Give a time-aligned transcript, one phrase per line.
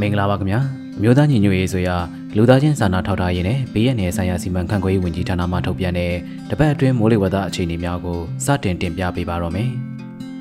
[0.00, 0.60] မင်္ဂလာပါခင်ဗျာ
[0.98, 1.88] အမျိုးသားညီညွတ်ရေးဆိုရ
[2.36, 6.12] လူသားချင်းစာနာထောက်ထားရေးနဲ့ဘေးရန်နယ်ဆိုင်ရာစီမံခန့်ခွဲရေးဝန်ကြီးဌာနမှထုတ်ပြန်တဲ့
[6.50, 9.68] တပတ်အတွင်းမိုးလေဝသအခြေအနေများကိုစတင်တင်ပြပေးပါတော့မယ်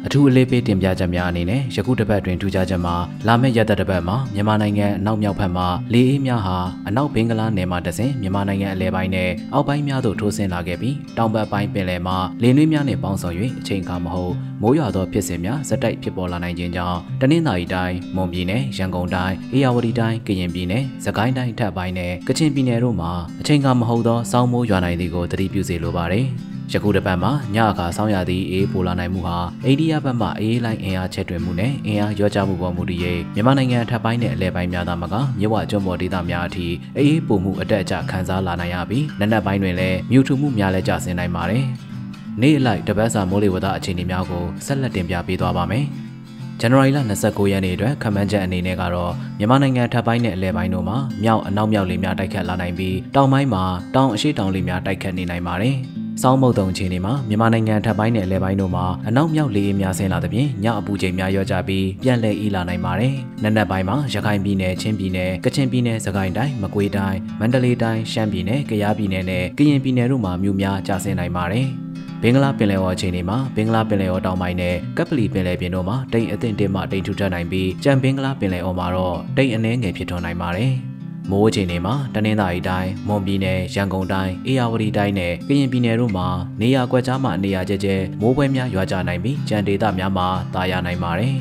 [0.07, 2.96] အထူးအလေးပေးတင်ပြချက်များအနေနဲ့ယခုတစ်ပတ်တွင်ထူးခြားချက်မှာ
[3.28, 5.63] လာမယ့်ရက်သက်တစ်ပတ်မှာမြန်မာနိုင်ငံအနောက်မြောက်ဘက်မှ
[5.94, 6.58] လေအေးများဟာ
[6.88, 23.11] အနောက်ဘင်္ဂလားနယ်မှတဆင်မြန်မာနိုင်ငံအလဲပိုင်းနဲ့အောက်ပိုင်းများသို့ထိုးဆင်းလာခဲ့ပြီးတောင်ဘက်ပိုင်းပင်လယ်မှာလေနွေးများနှင့်ပေါင်းစုံ၍အချိန်အခါမဟုတ်မိုးရွာသောဖြစ်စဉ်များဇက်တိုက်ဖြစ်ပေါ်လာနိုင်ခြင်းကြောင့်တနင်္သာရီတိုင်းမွန်ပြည်နယ်ရန်ကုန်တိုင်းအေရဝတီတိုင်းကရင်ပြည်နယ်စကိုင်းတိုင်းထပ်ပိုင်းနဲ့ကချင်ပြည်နယ်တို့မှာ
[23.41, 26.27] အချိန်အခါမဟုတ်သောစောင်းမိုးရွာနိုင်သည်ကိုသတိပြုစေလိုပါတယ်။
[26.71, 32.99] ယခုတစ်ပတ်မှာညအခါဆောင်းရသည့်အေးပိုလာနိုင်မှုဟာအိန္ဒိယဘက်မှအေးလိုင်းအင်အားချက်တွင်မှုနဲ့အင်အားရောကြမှုပေါ်မူတည်၍
[33.35, 41.63] မြန်မာနိုင်ငံထပ်ပိုင်းနဲ့အလဲပိုင်းများသာမကမြဝကျွန်းပေါ်ဒေသများအထိအေးပိုမှုအတက်အကျခံစားလာနိုင်ရပြီးနက်နက်ပိုင်းတွင်လည်းမြူထူမှုများလည်းကျဆင်းနိုင်ပါတယ်။
[42.41, 45.85] နေ့အလိုက်တပတ်စာမိုးလေဝသအခြေအနေများကိုဆက်လက်တင်ပြပေးသွားပါမယ်။
[46.59, 53.63] ဇန်နဝါရီလ29ရက်နေ့အတွက်ခမန်းချက်အနေနဲ့ကတော့မြန်မာနိုင်ငံထပ်ပိုင်းနဲ့အလဲပိုင်းတို့မှာမြောက်အနောက်မြောက်လေများတိုက်ခတ်လာနိုင်ပြီးတောင်ပိုင်းမှာ
[53.95, 55.77] တောင်အရှိတောင်လေများတိုက်ခတ်နေနိုင်ပါတယ်။
[56.21, 63.13] စောင်းမုတ်တုံအခြေအနေမှာမြန်မာနိုင်ငံထပ်ပိုင်းနဲ့အလဲပိုင်းတို့မှာအနောက်မြောက်လေအေးများဆင်းလာသဖြင့်ညအပူချိန်များရောကြပြီးပြန်လည်အေးလာနိုင်ပါတယ်။
[63.44, 71.67] နက်နက်ပိုင်းမှာရခိုင်ပြည်နယ်ချင်းပြည်နယ်ကချင်ပြည်နယ်စကိုင်းတိုင်းမကွေးတိုင်းမန္တလေးတိုင်းရှမ်းပြည်နယ်ကယားပြည်နယ်နဲ့ကရင်ပြည်နယ်တို့မှာမြို့များကျဆင်းနိုင်ပါတယ်။
[72.22, 80.73] ဘင်္ဂလားပင်လယ်အော်အခြေအနေမှာဘင်္ဂလားပင်လယ်အော်တောင်ပိုင်းနဲ့ကပ်ပလီပင်လယ်ပြင်တို့မှာတိမ်အထင်တင်မှတိမ်ထူထပ်နိုင်ပြီးကြံဘင်္ဂလားပင်လယ်အော်မှာတော့တိမ်အနှဲငယ်ဖြစ်ထွန်းနိုင်ပါတယ်။
[81.31, 86.28] မိုးချိန်တွေမှာတနင်္သာရီတိုင်းမွန်ပြည်နယ်ရန်ကုန်တိုင်းအေရဝတီတိုင်းနဲ့ကရင်ပြည်နယ်တို့မှာ
[86.62, 87.88] နေရာကွက်ကြားမှာနေရာကျကျ
[88.22, 91.36] မိုးပွဲများရွာကြနိုင်ပြီးကြံဒေသများမှာတာယာနိုင်ပါတယ်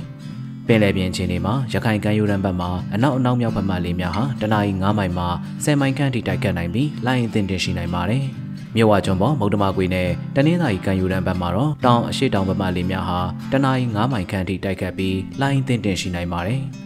[0.67, 5.25] ပင်လယ်ပြင်ခြေနေမှာရခိုင်ကမ်းရိုးတန်းဘက်မှာအနောက်အနောက်မြောက်ဘက်မှလေများဟာတနအီ9မိုင်မှ
[5.65, 8.25] 10မိုင်ခန့်ထိတိုက်ခတ်နိုင်ပြီးလိုင်းအင်းတင်ရှိနိုင်ပါတယ်။
[8.77, 13.21] မြဝကျွန်းပေါ်မုတ်တမကွေနဲ့တနင်္သာရီကမ်းရိုးတန်းဘက်မှာတော့တောင်အရှိတောင်ဘက်မှလေများဟာ
[13.53, 16.62] တနအီ9မိုင်ခန့်ထိတိုက်ခတ်ပြီးလိုင်းအင်းတင်ရှိနိုင်ပါတယ်။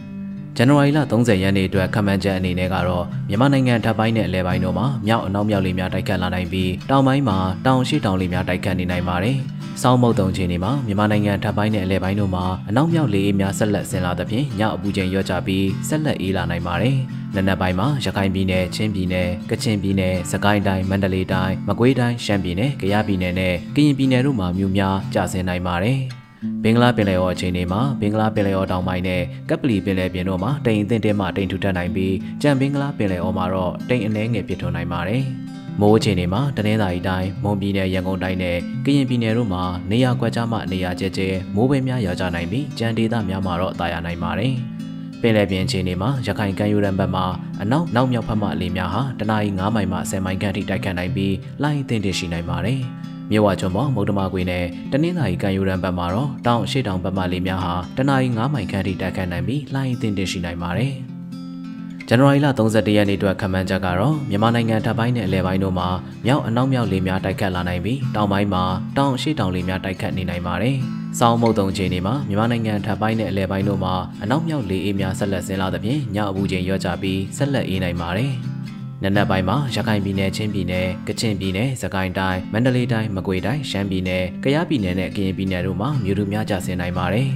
[0.61, 9.37] ဇန်နဝါရီလ30ရက်နေ့အတွက်ခန့်မှန်းချက်အနေနဲ့ကတော့မြန်မာနိုင်ငံထပ်ပိုင်းနဲ့အလဲပိုင်းတို့မှာမြောက်အနောက်မြောက်လေများတိုက်ခတ်လာနိုင်ပြီးတောင်ပိုင်းမှာတောင်ရှိတောင်လေများတိုက်ခတ်နေနိုင်ပါတယ်။
[9.83, 16.97] စောင်းမုတ်တုံချိန်တွေမှာမြန်မာနိုင်ငံထပ်ပိုင်းနဲ့အလဲပိုင်းတို့မှာအနောက်မြောက်လေအေးများဆက်လက်ဆင်လာသဖြင့်ညအပူချိန်ရော့ကျပြီးဆက်လက်အေးလာနိုင်ပါတယ်။
[17.37, 26.01] နနက်ပိုင်းမှာရခိုင်ပြည်နယ်ချင်းပြည်နယ်ကချင်ပြည်နယ်စကိုင်းတိုင်းမန္တလေးတိုင်းမကွေးတိုင်းရှမ်းပြည်နယ်ကယားပြည်နယ်နဲ့ကရင်ပြည်နယ်တို့မှာမြို့များကျဆင်းနိုင်ပါတယ်။
[26.65, 35.25] ဘင်္ဂလားပင်လယ်အော်အချိန်တွေမှာဘင်္ဂလားပင်လယ်အော်တောင်ပိုင်းနဲ့ကပ်ပလီပင်လယ်ပြင်တို့မှာတိမ်အထင်တင်းမှတိမ်ထူထပ်နိုင်ပြီးကြံဘင်္ဂလားပင်လယ်အော်မှာတော့တိမ်အနှဲငယ်ဖြစ်ထွန်းနိုင်ပါတယ်။
[35.81, 41.23] မိုးအချိန်တွေမှာတနင်္သာရီတိုင်းမွန်ပြည်နယ်ရန်ကုန်တိုင်းနဲ့ကရင်ပြည်နယ်တို့မှာနေရာကွက်ကြားမှနေရာကျကျ
[41.55, 44.55] မိုးပဲများရွာကြနိုင်ပြီးကြံဒေသများမှာတော့တာယာနိုင်ပါတယ်။
[45.21, 47.27] ပင်လယ်ပြင်ခြေနေမှာရခိုင်ကမ်းရိုးတန်းဘက်မှာ
[47.63, 52.81] အနောက်နောက်မြောက်ဘက်မှလေများဟာတနအီ9မိုင်မှ10မိုင်ခန့်ထိတိုက်ခတ်နိုင်ပြီးလိုင်းအထင်တရှိနိုင်ပါတယ်။
[53.31, 60.93] မြဝကျွန်းပေါ်မုတ်တမကွေနဲ့တနင်္သာရီကံယူရန်ဘက်မှာတော့တောင်အရှိတောင်ဘက်မှလေများဟာတနအီ9မိုင်ခန့်ထိတိုက်ခတ်နိုင်ပြီးလှိုင်းအသင့်တင်ရှိနိုင်ပါတယ်။
[62.09, 65.89] ဇန်နဝါရီလ31ရက်နေ့အတွက်ခန့်မှန်းချက်ကတော့မြန်မာနိုင်ငံထပ်ပိုင်းနဲ့အလဲပိုင်းတို့မှာ
[66.27, 68.65] မြောက်အနောက်မြောက်လေများတိုက်ခတ်လာနိုင်ပြီးတောင်ပိုင်းမှာ
[68.97, 70.77] တောင်အရှိတောင်လေများတိုက်ခတ်နေနိုင်ပါတယ်။
[71.19, 78.33] စောင်းမုတ်တုံချိန်တွေမှာမြန်မာနိုင်ငံထပ်ပိုင်းနဲ့အလဲပိုင်းတို့မှာအနောက်မြောက်လေအေးများဆက်လက်ဆင်းလာသဖြင့်ညအပူချိန်ရော့ကျပြီးဆက်လက်အေးနိုင်ပါတယ်။
[79.03, 87.29] နနက်ပိုင်းမှာရခိုင်ပြည်နယ်ချင်းပြည်နယ်ကချင်ပြည်နယ်စကိုင်းတိုင်းမန္တလေးတိုင်းမကွေတိုင်းရှမ်းပြည်နယ်ကယားပြည်နယ်နဲ့ကရင်ပြည်နယ်တို့မှာမြို့လူများကျဆင်းနိုင်ပါတယ်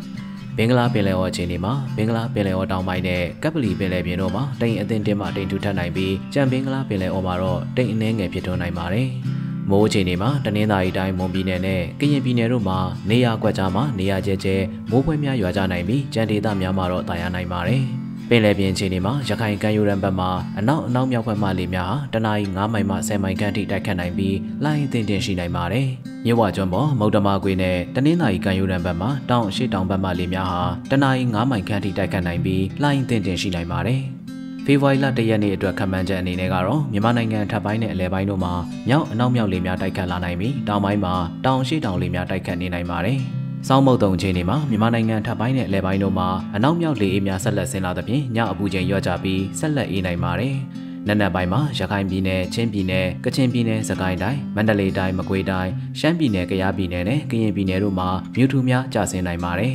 [0.56, 9.08] ။ဘင်္ဂလားပင်လယ်အော်အခြေအနေမှာဘင်္ဂလားပင်လယ်အော်တောင်ပိုင်းနဲ့ကပ်ပလီပင်လယ်ပြင်တို့မှာတိမ်အထင်တင်းမှတိမ်ထူထပ်နိုင်ပြီးကြံဘင်္ဂလားပင်လယ်အော်မှာတော့တိမ်အနှဲငယ်ဖြစ်ထွန်းနိုင်ပါတယ်။
[9.70, 12.78] မိုးအခြေအနေမှာတနင်္သာရီတိုင်းမွန်ပြည်နယ်နဲ့ကရင်ပြည်နယ်တို့မှာ
[13.10, 14.48] နေရာကွက်ကြားမှာနေရာကျကျ
[14.90, 17.84] မိုးဖွဲများရွာကြနိုင်ပြီးကြံဒေသများမှာတော့တာယာနိုင်ပါတယ်။
[18.28, 25.88] ပင်လယ်ပြင်ခြေနေမှာရခိုင်ကမ်းရိုးတန်းဘက်မှာအနောက်အနောက်မြောက်ဘက်မှလေများဟာတနအီ9မိုင်မှ10မိုင်ခန့်ထိတိုက်ခတ်နိုင်ပြီးလိုင်းအထင်တင်ရှိနိုင်ပါတယ်။
[26.24, 34.00] မြဝကျွန်းပေါ်မုတ်တမကွေနဲ့တနင်္သာရီကမ်းရိုးတန်းဘက်မှာတောင်အရှိတောင်ဘက်မှလေများဟာတနအီ9မိုင်ခန့်ထိတိုက်ခတ်နိုင်ပြီးလိုင်းအထင်တင်ရှိနိုင်ပါတယ်။
[34.64, 38.52] ဖေဖော်ဝါရီလ၁ရက်နေ့အတွက်ခန့်မှန်းချက်အနေနဲ့ကတော့မြန်မာနိုင်ငံထပ်ပိုင်းနဲ့အလဲပိုင်းတို့မှာ
[38.88, 41.14] မြောက်အနောက်မြောက်လေများတိုက်ခတ်လာနိုင်ပြီးတောင်ပိုင်းမှာ
[41.44, 43.20] တောင်ရှိတောင်လေများတိုက်ခတ်နေနိုင်ပါတယ်။
[43.68, 50.54] စောင်းမုတ်တုံချိန်တွေမှာမြန်မာနိုင်ငံထပ်ပိုင်းနဲ့အလဲပိုင်းတို့မှာအနောက်မြောက်လေအေးများဆက်လက်ဆင်းလာသဖြင့်ညအပူချိန်လျော့ကျပြီးဆက်လက်အေးနိုင်ပါတယ်။
[51.06, 59.74] နက်နက်ပိုင်းမှာရခိုင်ပြည်နယ်ချင်းပြည်နယ်ကချင်ပြည်နယ်စကိုင်းတိုင်းမန္တလေးတိုင်းမကွေးတိုင်းရှမ်းပြည်နယ်ကယားပြည်နယ်နဲ့ကရင်ပြည်နယ်တို့မှာမြို့ထူများကျဆင်းနိုင်ပါတယ်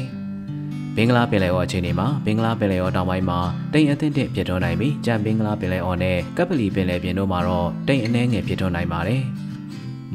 [0.95, 3.39] ။ဘင်္ဂလားပင်လယ်အော်အခြေအနေမှာဘင်္ဂလားပင်လယ်အော်တောင်ပိုင်းမှာ
[3.73, 9.23] တိမ်အထင်တင့်ဖြစ်ထွန်းနိုင်ပြီးကြံဘင်္ဂလားပင်လယ်အော်နဲ့ကပ်ပလီပင်လယ်ပြင်တို့မှာတော့တိမ်အနှဲငယ်ဖြစ်ထွန်းနိုင်ပါတယ်။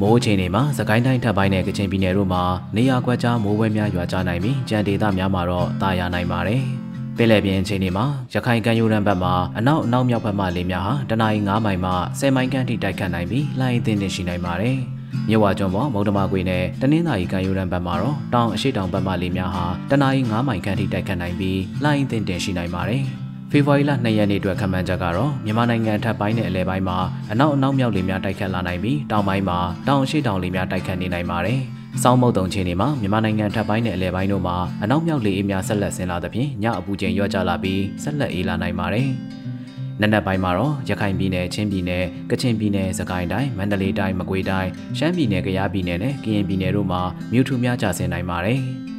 [0.00, 2.42] မိုးချိန်တွေမှာစကိုင်းတိုင်းထပ်ပိုင်းနဲ့ကချင်ပြည်နယ်တို့မှာ
[2.76, 6.62] နေရာကွက်ကြားမိုးပွဲများရွာကြနိုင်ပြီးကြံဒေသများမှာတော့တာယာနိုင်ပါတယ်။
[7.16, 14.76] ပင်လယ်ပြင်ချိန်တွေမှာရခိုင်ကမ်းရိုးတန်းဘက်မှာအနောက်အနောက်မြောက်ဘက်မှလေများဟာတနအီ9မိုင်မှ10မိုင်ခန့်ထိတိုက်ခတ်နိုင်ပြီးလှိုင်းအသင်းတင်ရှိနိုင်ပါတယ်။
[15.28, 23.04] မြဝကျွန်းပေါ်မုံတမကွေနဲ့တနင်္သာရီကမ်းရိုးတန်းဘက်မှာတော့တောင်အရှိတောင်ဘက်မှလေများဟာတနအီ9မိုင်ခန့်ထိတိုက်ခတ်နိုင်ပြီးလှိုင်းအသင်းတင်ရှိနိုင်ပါတယ်။
[23.56, 26.98] ဖေဖော်ဝါရီလ2ရက်နေ့အတွက်ခန့်မှန်းချက်ကတော့မြန်မာနိုင်ငံထပ်ပိုင်းနဲ့အလဲပိုင်းမှာ
[27.32, 29.58] အနောက်အနောက်မြောက်လေများတိုက်ခတ်လာနိုင်ပြီးတောင်ပိုင်းမှာ
[29.88, 31.60] တောင်အရှိတောင်လေများတိုက်ခတ်နေနိုင်ပါတယ်။
[32.02, 39.08] စောင်းမုတ်တုံချင်းတွေမှာမြန်မာနိုင်ငံထပ်ပိုင်းနဲ့အလဲပိုင်းတို့မှာအနောက်မြောက်လေအေးများဆက်လက်ဆင်းလာသဖြင့်ညအပူချိန်ရော့ကျလာပြီးဆက်လက်အေးလာနိုင်ပါတယ်။
[40.00, 47.02] နက်နက်ပိုင်းမှာတော့ရခိုင်ပြည်နယ်ချင်းပြည်နယ်ကချင်ပြည်နယ်စကိုင်းတိုင်းမန္တလေးတိုင်းမကွေးတိုင်းရှမ်းပြည်နယ်ကယားပြည်နယ်နဲ့ကရင်ပြည်နယ်တို့မှာ
[47.32, 48.60] မြို့ထူများကျဆင်းနိုင်ပါတယ်။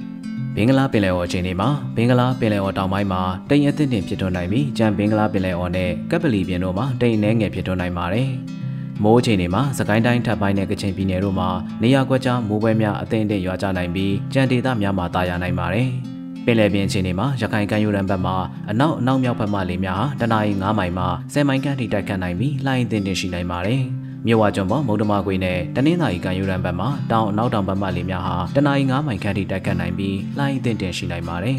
[0.57, 8.29] ဘင်္ဂလားပင်လယ်အော်အခြေအနေမှာဘင်္ဂလားပင်လယ်အော်တောင်ပိုင်းမှာတိမ်အသင့်တင်ဖြစ်ထွန်းနိုင်ပြီးကြံဘင်္ဂလားပင်လယ်အော်နဲ့ကပ်ပလီပြင်တို့မှာတိမ်နှဲငယ်ဖြစ်ထွန်းနိုင်ပါတယ်။
[9.03, 11.49] မိုးအခြေအနေမှာစကိုင်းတိုင်းထပ်ပိုင်းနဲ့ကချင်ပြည်နယ်တို့မှာ
[11.81, 15.87] နေရာကွက်ကြားမိုးပွဲများအသင့်အင့်ရွာကျနိုင်ပြီးကြံဒေသများမှာတာယာနိုင်ပါတယ်။
[16.45, 18.35] ပင်လယ်ပြင်အခြေအနေမှာရခိုင်ကမ်းရိုးတန်းဘက်မှာ
[18.69, 23.83] အနောက်အနောက်မြောက်ဘက်မှလေများဟာတနအီ9မိုင်မှ10မိုင်ခန့်ထိတိုက်ခတ်နိုင်ပြီးလှိုင်းအသင့်တင်ရှိနိုင်ပါတယ်။
[24.27, 31.57] မြဝကျွန်းပေါ်မုံတမခွေနဲ့တနင်္သာရီကံယူရန်ဘက်မှာတောင်အနောက်တောင်ဘက်မှလေများဟာတနအီ9မိုင်ခန့်ထိတိုက်ခတ်နိုင်ပြီးလှိုင်းအသင့်တင်ရှိနိုင်ပါတယ်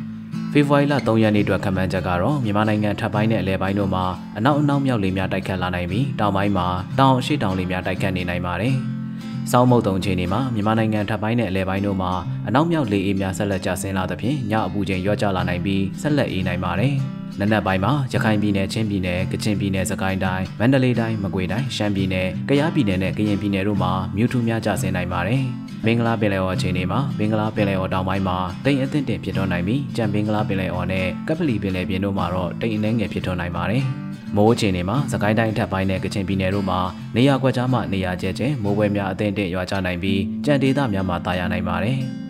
[0.52, 4.04] ။ဖေဖော်ဝါရီလ3ရက်နေ့အတွက်ခန့်မှန်းချက်ကတော့မြန်မာနိုင်ငံထပ်ပိုင်းနဲ့အလဲပိုင်းတို့မှာ
[4.36, 6.66] အနောက်အနောက်မြောက်လေများတိုက်ခတ်လာနိုင်ပြီးတောင်ပိုင်းမှာ
[6.98, 8.74] တောင်အရှိတောင်လေများတိုက်ခတ်နေနိုင်ပါတယ်။
[9.50, 12.12] စောင်းမုတ်တုံချိန်တွေမှာမြန်မာနိုင်ငံထပ်ပိုင်းနဲ့အလဲပိုင်းတို့မှာ
[12.46, 16.94] အနောက်မြောက်လေအေးများဆက်လက်ကျဆင်းလာသဖြင့်ညအပူချိန်ရော့ကျလာနိုင်ပြီးဆက်လက်အေးနိုင်ပါတယ်။
[17.40, 25.42] နနက်ပိုင်းမှာရခိုင်ပြည်နယ်ချင်းပြည်နယ်ကချင်ပြည်နယ်စကိုင်းတိုင်းမန္တလေးတိုင်းမကွေးတိုင်းရှမ်းပြည်နယ်ကယားပြည်နယ်နဲ့ကရင်ပြည်နယ်တို့မှာမြို့ထူးများကျဆင်းနိုင်ပါတယ်။
[25.84, 33.82] ဘင်္ဂလားပင်လယ်အော်အခြေအနေမှာဘင်္ဂလားပင်လယ်အော်တောင်ပိုင်းမှာတိမ်အသင့်တင်ဖြစ်ထွန်းနိုင်ပြီးကြံဘင်္ဂလားပင်လယ်အော်နဲ့ကပလီပင်လယ်ပြင်တို့မှာတော့တိမ်အနှဲငယ်ဖြစ်ထွန်းနိုင်ပါတယ်။
[34.36, 36.80] မိုးအခြေအနေမှာစကိုင်းတိုင်းထပ်ပိုင်းနဲ့ကချင်ပြည်နယ်တို့မှာ
[37.16, 41.98] နေရာကွက်ကြားမှနေရာကျဲကျဲမိုးပွဲများအသင့်တင်ရွာချနိုင်ပြီးကြံဒေသများမှာတာယာနိုင်ပါတယ်။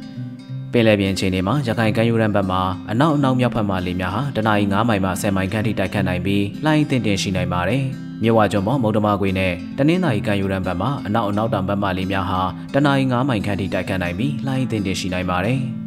[0.75, 7.83] ပင်လယ်ပြင်ခြေနေမှာရခိုင်ကမ်းရိုးတန်းဘက်မှာအနောက်အနောက်မြောက်ဘက်မှလေများဟာတနအီ9မိုင်မှ10မိုင်ခန့်ထိတိုက်ခတ်နိုင်ပြီးလှိုင်းတင်တင်ရှိနိုင်ပါတယ်။
[8.23, 12.41] မြဝကျွန်းပေါ်မုံတမကွေနဲ့တနင်္သာရီကမ်းရိုးတန်းဘက်မှာအနောက်အနောက်တောင်ဘက်မှလေများဟာ
[12.75, 15.61] တနအီ9မိုင်ခန့်ထိတိုက်ခတ်နိုင်ပြီးလှိုင်းတင်တင်ရှိနိုင်ပါတယ်။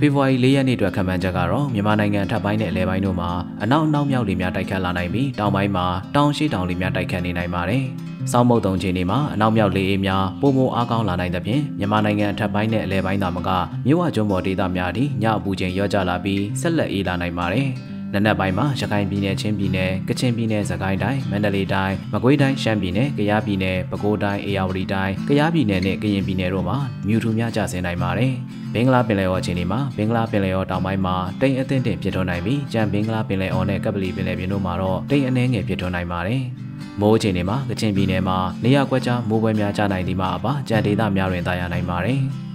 [0.00, 3.30] ဖေဖော်ဝါရီ၄ရက်နေ့အတွက်ခန့်မှန်းချက်ကတော့မြန်မာနိုင်ငံထပ်ပိုင်းနဲ့အလဲပိုင်းတို့မှာ
[3.62, 7.82] အနောက်အနောက်မြောက်လေများတိုက်ခတ်လာနိုင်ပြီးတောင်ပိုင်းမှာတောင်ရှိတောင်လေများတိုက်ခတ်နေနိုင်ပါတယ်။
[8.32, 13.50] စောင်းမုတ်တုံချိန်တွေမှာအနောက်မြောက်လေအေးများပုံမအားကောင်းလာနိုင်သဖြင့်မြန်မာနိုင်ငံအထက်ပိုင်းနဲ့အလဲပိုင်းသာမက
[13.86, 17.68] မြို့ဝကျွန်းပေါ်ဒေသများထိညအပူချိန်ရော့ကျလာပြီးဆက်လက်အေးလာနိုင်ပါတယ်။
[18.14, 26.76] နနက်ပိုင်းမှာရခိုင်ပြည်နယ်ချင်းပြည်နယ်ကချင်ပြည်နယ်စကိုင်းတိုင်းမန္တလေးတိုင်းမကွေးတိုင်းရှမ်းပြည်နယ်ကယားပြည်နယ်ပဲခူးတိုင်းအေရဝတီတိုင်းကယားပြည်နယ်နဲ့ကရင်ပြည်နယ်တို့မှာ
[27.06, 28.32] မြူထူများကျဆင်းနိုင်ပါတယ်။
[28.74, 36.42] ဘင်္ဂလားပင်လယ်အော်ချင်းတွေမှာဘင်္ဂလားပင်လယ်အော်တောင်ပိုင်းမှာတိမ်အသင့်တင်ဖြစ်ထွန်းနိုင်ပြီးကြံဘင်္ဂလားပင်လယ်အော်နဲ့ကပလီပင်လယ်ပြင်တို့မှာတော့တိမ်အနှဲငယ်ဖြစ်ထွန်းနိုင်ပါတယ်။
[37.00, 42.22] မိုးချိန်တွေမှာကချင်ပြည်နယ်မှာနေရာကွက်ကြားမိုးပွဲများကျနိုင်သည်မှာအပါကြံဒေသများတွင်တာယာနိုင်ပါတယ်။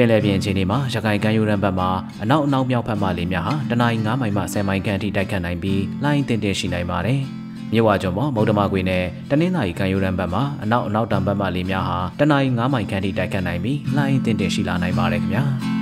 [0.00, 1.90] ပင်လယ်ပြင်အခြေအနေမှာရခိုင်ကမ်းရိုးတန်းဘက်မှာ
[2.22, 7.20] အနောက်အနောက်မြောက်ဘက်မှလေများဟာတနအီ9မိုင်မှ10မိုင်ခန့်အထိတိုက်ခတ်နိုင်ပြီးလှိုင်းတင်တင်ရှိနိုင်ပါတယ်။
[7.72, 15.44] မြဝကျွန်းပေါ်မုဒ္ဓမကွေနဲ့တနင်္သာရီကမ်းရိုးတန်းဘက်မှာအနောက်အနောက်တံဘက်မှလေများဟာတနအီ9မိုင်ခန့်အထိတိုက်ခတ်နိုင်ပြီးလှိုင်းတင်တင်ရှိလာနိုင်ပါတယ်ခင်ဗျာ။